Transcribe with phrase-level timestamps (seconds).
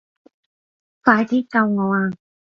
[1.03, 2.09] 快啲救我啊